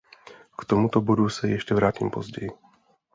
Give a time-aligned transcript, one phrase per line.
[0.61, 2.49] K tomuto bodu se ještě vrátím později.